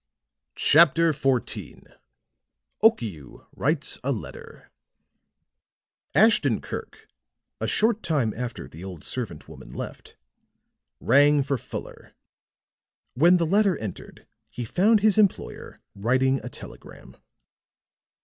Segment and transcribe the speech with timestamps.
[0.55, 1.95] CHAPTER XIV
[2.81, 4.71] OKIU WRITES A LETTER
[6.15, 7.07] Ashton Kirk,
[7.59, 10.17] a short time after the old servant woman left,
[10.99, 12.15] rang for Fuller.
[13.13, 17.15] When the latter entered he found his employer writing a telegram.